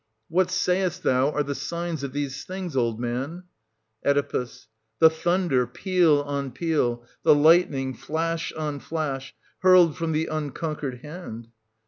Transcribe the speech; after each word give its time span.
What 0.29 0.49
sayest 0.49 1.03
thou 1.03 1.29
are 1.29 1.43
the 1.43 1.53
signs 1.53 2.01
of 2.01 2.11
these 2.11 2.43
things, 2.43 2.75
old 2.75 2.99
man} 2.99 3.43
Oe. 4.03 4.47
The 4.97 5.09
thunder, 5.11 5.67
peal 5.67 6.23
on 6.23 6.49
peal,— 6.53 7.03
the 7.23 7.35
lightning, 7.35 7.93
flash 7.93 8.51
on 8.53 8.79
flash, 8.79 9.35
hurled 9.59 9.95
from 9.95 10.11
the 10.11 10.25
unconquered 10.25 11.01
hand. 11.03 11.49